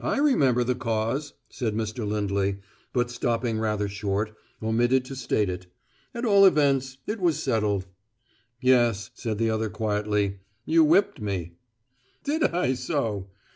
"I 0.00 0.18
remember 0.18 0.62
the 0.62 0.76
cause," 0.76 1.32
said 1.48 1.74
Mr. 1.74 2.06
Lindley, 2.06 2.58
but, 2.92 3.10
stopping 3.10 3.58
rather 3.58 3.88
short, 3.88 4.32
omitted 4.62 5.04
to 5.06 5.16
state 5.16 5.50
it. 5.50 5.66
"At 6.14 6.24
all 6.24 6.46
events, 6.46 6.98
it 7.08 7.18
was 7.18 7.42
settled." 7.42 7.88
"Yes," 8.60 9.10
said 9.12 9.38
the 9.38 9.50
other 9.50 9.68
quietly. 9.68 10.38
"You 10.66 10.84
whipped 10.84 11.20
me." 11.20 11.54
"Did 12.22 12.44
I 12.44 12.74
so?" 12.74 13.26